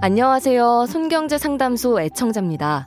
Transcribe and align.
안녕하세요. 0.00 0.86
손경제 0.86 1.38
상담소 1.38 2.00
애청자입니다. 2.00 2.86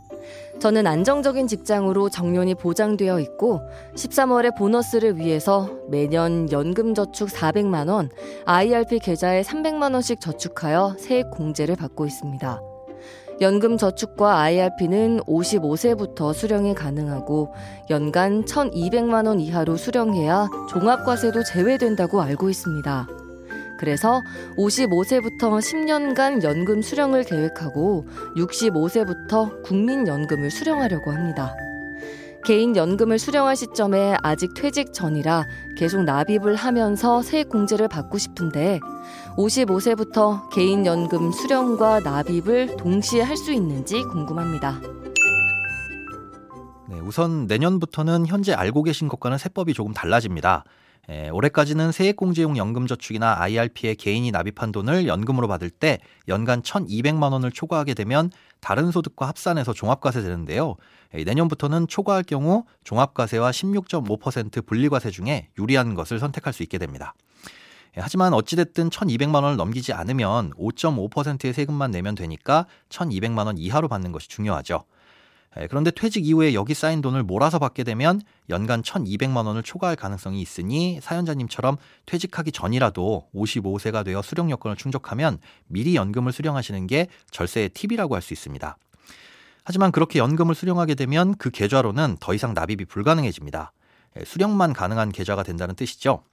저는 0.61 0.87
안정적인 0.87 1.45
직장으로 1.47 2.07
정년이 2.07 2.55
보장되어 2.55 3.19
있고 3.19 3.59
13월에 3.95 4.55
보너스를 4.57 5.17
위해서 5.17 5.69
매년 5.89 6.49
연금 6.53 6.93
저축 6.93 7.27
400만 7.27 7.89
원, 7.89 8.09
IRP 8.45 8.99
계좌에 8.99 9.41
300만 9.41 9.93
원씩 9.93 10.21
저축하여 10.21 10.95
세액 10.97 11.31
공제를 11.31 11.75
받고 11.75 12.05
있습니다. 12.05 12.61
연금 13.41 13.75
저축과 13.75 14.39
IRP는 14.39 15.19
55세부터 15.27 16.33
수령이 16.33 16.75
가능하고 16.75 17.53
연간 17.89 18.45
1,200만 18.45 19.27
원 19.27 19.41
이하로 19.41 19.75
수령해야 19.75 20.47
종합과세도 20.69 21.43
제외된다고 21.43 22.21
알고 22.21 22.49
있습니다. 22.49 23.20
그래서 23.81 24.21
55세부터 24.57 25.59
10년간 25.59 26.43
연금 26.43 26.83
수령을 26.83 27.23
계획하고 27.23 28.05
65세부터 28.37 29.63
국민연금을 29.63 30.51
수령하려고 30.51 31.11
합니다. 31.11 31.55
개인 32.45 32.75
연금을 32.75 33.17
수령할 33.17 33.55
시점에 33.55 34.15
아직 34.21 34.53
퇴직 34.53 34.93
전이라 34.93 35.47
계속 35.77 36.03
납입을 36.03 36.55
하면서 36.55 37.23
세액 37.23 37.49
공제를 37.49 37.87
받고 37.87 38.19
싶은데 38.19 38.79
55세부터 39.37 40.49
개인 40.51 40.85
연금 40.85 41.31
수령과 41.31 42.01
납입을 42.01 42.77
동시에 42.77 43.23
할 43.23 43.35
수 43.35 43.51
있는지 43.51 44.03
궁금합니다. 44.03 44.79
네, 46.87 46.99
우선 46.99 47.47
내년부터는 47.47 48.27
현재 48.27 48.53
알고 48.53 48.83
계신 48.83 49.07
것과는 49.07 49.39
세법이 49.39 49.73
조금 49.73 49.91
달라집니다. 49.93 50.65
에, 51.09 51.29
올해까지는 51.29 51.91
세액공제용 51.91 52.57
연금저축이나 52.57 53.35
IRP에 53.39 53.95
개인이 53.95 54.29
납입한 54.31 54.71
돈을 54.71 55.07
연금으로 55.07 55.47
받을 55.47 55.69
때 55.69 55.99
연간 56.27 56.61
1,200만 56.61 57.31
원을 57.31 57.51
초과하게 57.51 57.93
되면 57.93 58.31
다른 58.59 58.91
소득과 58.91 59.27
합산해서 59.27 59.73
종합과세 59.73 60.21
되는데요. 60.21 60.75
에, 61.13 61.23
내년부터는 61.23 61.87
초과할 61.87 62.23
경우 62.23 62.65
종합과세와 62.83 63.51
16.5% 63.51 64.65
분리과세 64.65 65.09
중에 65.09 65.49
유리한 65.57 65.95
것을 65.95 66.19
선택할 66.19 66.53
수 66.53 66.63
있게 66.63 66.77
됩니다. 66.77 67.13
에, 67.97 68.01
하지만 68.01 68.33
어찌됐든 68.33 68.89
1,200만 68.89 69.43
원을 69.43 69.57
넘기지 69.57 69.93
않으면 69.93 70.51
5.5%의 70.51 71.53
세금만 71.53 71.91
내면 71.91 72.15
되니까 72.15 72.67
1,200만 72.89 73.47
원 73.47 73.57
이하로 73.57 73.87
받는 73.87 74.11
것이 74.11 74.29
중요하죠. 74.29 74.85
예, 75.59 75.67
그런데 75.67 75.91
퇴직 75.91 76.25
이후에 76.25 76.53
여기 76.53 76.73
쌓인 76.73 77.01
돈을 77.01 77.23
몰아서 77.23 77.59
받게 77.59 77.83
되면 77.83 78.21
연간 78.49 78.81
1,200만 78.81 79.45
원을 79.45 79.63
초과할 79.63 79.95
가능성이 79.95 80.41
있으니 80.41 80.99
사연자님처럼 81.01 81.77
퇴직하기 82.05 82.53
전이라도 82.53 83.27
55세가 83.35 84.05
되어 84.05 84.21
수령 84.21 84.49
요건을 84.49 84.77
충족하면 84.77 85.39
미리 85.67 85.95
연금을 85.95 86.31
수령하시는 86.31 86.87
게 86.87 87.07
절세의 87.31 87.69
팁이라고 87.69 88.15
할 88.15 88.21
수 88.21 88.33
있습니다. 88.33 88.77
하지만 89.63 89.91
그렇게 89.91 90.19
연금을 90.19 90.55
수령하게 90.55 90.95
되면 90.95 91.35
그 91.35 91.49
계좌로는 91.49 92.17
더 92.19 92.33
이상 92.33 92.53
납입이 92.53 92.85
불가능해집니다. 92.85 93.73
예, 94.19 94.25
수령만 94.25 94.73
가능한 94.73 95.11
계좌가 95.11 95.43
된다는 95.43 95.75
뜻이죠. 95.75 96.23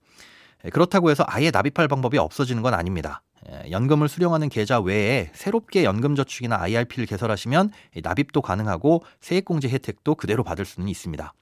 예, 0.65 0.71
그렇다고 0.71 1.11
해서 1.11 1.25
아예 1.27 1.51
납입할 1.51 1.89
방법이 1.89 2.19
없어지는 2.19 2.63
건 2.63 2.75
아닙니다. 2.75 3.23
예, 3.51 3.71
연금을 3.71 4.09
수령하는 4.09 4.49
계좌 4.49 4.81
외에 4.81 5.31
새롭게 5.33 5.85
연금저축이나 5.85 6.61
IRP를 6.61 7.07
개설하시면 7.07 7.71
납입도 8.03 8.43
가능하고 8.43 9.05
세액공제 9.21 9.69
혜택도 9.69 10.15
그대로 10.15 10.43
받을 10.45 10.65
수는 10.65 10.89
있습니다. 10.89 11.33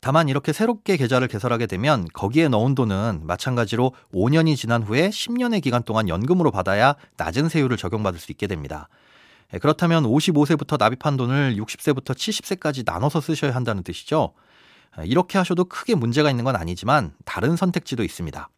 다만 0.00 0.28
이렇게 0.28 0.52
새롭게 0.52 0.98
계좌를 0.98 1.28
개설하게 1.28 1.66
되면 1.66 2.06
거기에 2.12 2.48
넣은 2.48 2.74
돈은 2.74 3.22
마찬가지로 3.22 3.94
5년이 4.12 4.54
지난 4.54 4.82
후에 4.82 5.08
10년의 5.08 5.62
기간 5.62 5.82
동안 5.82 6.10
연금으로 6.10 6.50
받아야 6.50 6.94
낮은 7.16 7.48
세율을 7.48 7.78
적용받을 7.78 8.20
수 8.20 8.30
있게 8.30 8.46
됩니다. 8.46 8.88
예, 9.54 9.58
그렇다면 9.58 10.04
55세부터 10.04 10.78
납입한 10.78 11.16
돈을 11.16 11.56
60세부터 11.56 12.14
70세까지 12.14 12.84
나눠서 12.84 13.22
쓰셔야 13.22 13.54
한다는 13.54 13.82
뜻이죠. 13.82 14.34
예, 15.00 15.06
이렇게 15.06 15.38
하셔도 15.38 15.64
크게 15.64 15.94
문제가 15.94 16.28
있는 16.28 16.44
건 16.44 16.56
아니지만 16.56 17.14
다른 17.24 17.56
선택지도 17.56 18.04
있습니다. 18.04 18.50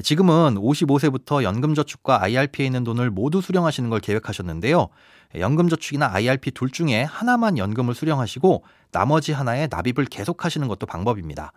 지금은 0.00 0.54
55세부터 0.54 1.42
연금저축과 1.42 2.22
IRP에 2.22 2.64
있는 2.64 2.82
돈을 2.82 3.10
모두 3.10 3.42
수령하시는 3.42 3.90
걸 3.90 4.00
계획하셨는데요. 4.00 4.88
연금저축이나 5.34 6.10
IRP 6.14 6.52
둘 6.52 6.70
중에 6.70 7.02
하나만 7.02 7.58
연금을 7.58 7.94
수령하시고 7.94 8.64
나머지 8.90 9.32
하나에 9.32 9.68
납입을 9.70 10.06
계속하시는 10.06 10.66
것도 10.66 10.86
방법입니다. 10.86 11.52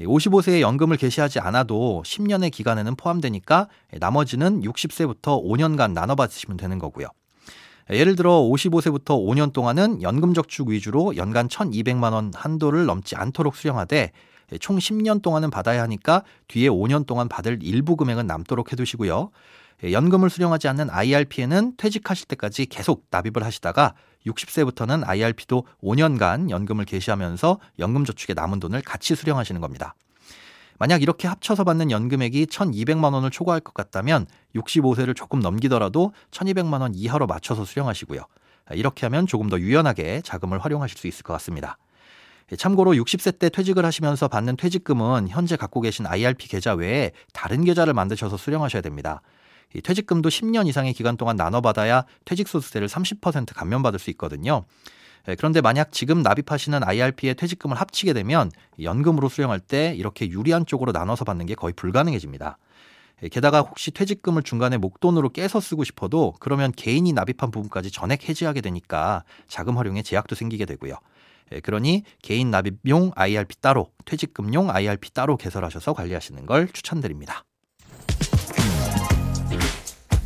55세에 0.00 0.60
연금을 0.60 0.96
개시하지 0.96 1.38
않아도 1.40 2.02
10년의 2.04 2.50
기간에는 2.50 2.94
포함되니까 2.96 3.68
나머지는 3.98 4.62
60세부터 4.62 5.42
5년간 5.42 5.92
나눠 5.92 6.14
받으시면 6.14 6.56
되는 6.56 6.78
거고요. 6.78 7.08
예를 7.90 8.16
들어 8.16 8.40
55세부터 8.40 9.08
5년 9.08 9.52
동안은 9.52 10.02
연금 10.02 10.34
저축 10.34 10.68
위주로 10.68 11.16
연간 11.16 11.48
1,200만 11.48 12.12
원 12.12 12.32
한도를 12.34 12.86
넘지 12.86 13.16
않도록 13.16 13.56
수령하되 13.56 13.96
예, 13.96 14.10
총 14.60 14.78
10년 14.78 15.22
동안은 15.22 15.50
받아야 15.50 15.82
하니까 15.82 16.22
뒤에 16.48 16.68
5년 16.68 17.06
동안 17.06 17.28
받을 17.28 17.58
일부 17.62 17.96
금액은 17.96 18.26
남도록 18.26 18.72
해두시고요. 18.72 19.30
예, 19.84 19.92
연금을 19.92 20.30
수령하지 20.30 20.68
않는 20.68 20.90
IRP에는 20.90 21.76
퇴직하실 21.76 22.26
때까지 22.28 22.66
계속 22.66 23.06
납입을 23.10 23.44
하시다가 23.44 23.94
60세부터는 24.26 25.06
IRP도 25.06 25.66
5년간 25.82 26.50
연금을 26.50 26.84
개시하면서 26.84 27.58
연금저축에 27.78 28.34
남은 28.34 28.60
돈을 28.60 28.82
같이 28.82 29.14
수령하시는 29.14 29.60
겁니다. 29.60 29.94
만약 30.78 31.02
이렇게 31.02 31.28
합쳐서 31.28 31.64
받는 31.64 31.90
연금액이 31.90 32.46
1,200만 32.46 33.12
원을 33.12 33.30
초과할 33.30 33.60
것 33.60 33.74
같다면 33.74 34.26
65세를 34.56 35.14
조금 35.14 35.40
넘기더라도 35.40 36.12
1,200만 36.30 36.80
원 36.80 36.94
이하로 36.94 37.26
맞춰서 37.26 37.64
수령하시고요. 37.64 38.22
이렇게 38.72 39.06
하면 39.06 39.26
조금 39.26 39.48
더 39.48 39.58
유연하게 39.58 40.22
자금을 40.22 40.58
활용하실 40.58 40.98
수 40.98 41.06
있을 41.06 41.22
것 41.22 41.32
같습니다. 41.34 41.78
예, 42.50 42.56
참고로 42.56 42.92
60세 42.92 43.38
때 43.38 43.48
퇴직을 43.48 43.84
하시면서 43.84 44.28
받는 44.28 44.56
퇴직금은 44.56 45.28
현재 45.28 45.56
갖고 45.56 45.80
계신 45.80 46.06
IRP 46.06 46.48
계좌 46.48 46.74
외에 46.74 47.12
다른 47.32 47.64
계좌를 47.64 47.94
만드셔서 47.94 48.36
수령하셔야 48.36 48.82
됩니다. 48.82 49.22
이 49.74 49.80
퇴직금도 49.80 50.28
10년 50.28 50.66
이상의 50.66 50.92
기간 50.92 51.16
동안 51.16 51.36
나눠받아야 51.36 52.04
퇴직소득세를 52.24 52.88
30% 52.88 53.54
감면받을 53.54 53.98
수 53.98 54.10
있거든요. 54.10 54.64
예, 55.28 55.34
그런데 55.36 55.60
만약 55.60 55.92
지금 55.92 56.22
납입하시는 56.22 56.82
IRP의 56.82 57.36
퇴직금을 57.36 57.76
합치게 57.76 58.12
되면 58.12 58.50
연금으로 58.80 59.28
수령할 59.28 59.60
때 59.60 59.94
이렇게 59.96 60.28
유리한 60.28 60.66
쪽으로 60.66 60.92
나눠서 60.92 61.24
받는 61.24 61.46
게 61.46 61.54
거의 61.54 61.72
불가능해집니다. 61.74 62.58
예, 63.22 63.28
게다가 63.28 63.60
혹시 63.60 63.92
퇴직금을 63.92 64.42
중간에 64.42 64.76
목돈으로 64.78 65.30
깨서 65.30 65.60
쓰고 65.60 65.84
싶어도 65.84 66.34
그러면 66.40 66.72
개인이 66.72 67.10
납입한 67.12 67.50
부분까지 67.50 67.90
전액 67.90 68.28
해지하게 68.28 68.60
되니까 68.60 69.24
자금 69.46 69.78
활용에 69.78 70.02
제약도 70.02 70.34
생기게 70.34 70.66
되고요. 70.66 70.94
예, 71.52 71.60
그러니 71.60 72.04
개인 72.22 72.50
납입용 72.50 73.12
IRP 73.14 73.60
따로, 73.60 73.90
퇴직금용 74.04 74.70
IRP 74.70 75.12
따로 75.12 75.36
개설하셔서 75.36 75.92
관리하시는 75.92 76.46
걸 76.46 76.68
추천드립니다. 76.68 77.44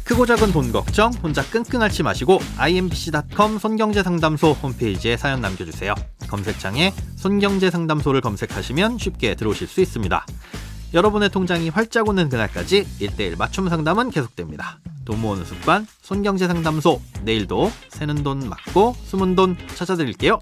크고 0.05 0.25
작은 0.25 0.53
돈 0.53 0.71
걱정 0.71 1.13
혼자 1.15 1.43
끙끙 1.43 1.83
앓지 1.83 2.05
마시고 2.05 2.39
imbc.com 2.59 3.59
손경제상담소 3.59 4.53
홈페이지에 4.53 5.17
사연 5.17 5.41
남겨주세요. 5.41 5.95
검색창에 6.29 6.93
손경제상담소를 7.17 8.21
검색하시면 8.21 8.99
쉽게 8.99 9.35
들어오실 9.35 9.67
수 9.67 9.81
있습니다. 9.81 10.25
여러분의 10.95 11.31
통장이 11.31 11.71
활짝 11.71 12.09
오는 12.09 12.29
그날까지 12.29 12.85
1대1 13.01 13.37
맞춤 13.37 13.69
상담은 13.69 14.11
계속됩니다. 14.11 14.79
돈 15.05 15.21
모으는 15.21 15.45
습관 15.45 15.87
손경제상담소 16.03 17.01
내일도 17.23 17.73
새는 17.89 18.23
돈 18.23 18.49
맞고 18.49 18.95
숨은 19.05 19.35
돈 19.35 19.57
찾아드릴게요. 19.75 20.41